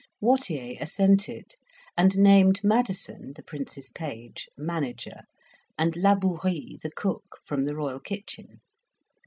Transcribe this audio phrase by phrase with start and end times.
[0.19, 1.53] Wattier assented,
[1.95, 5.25] and named Madison, the Prince's page, manager,
[5.77, 8.61] and Labourie, the cook, from the Royal kitchen.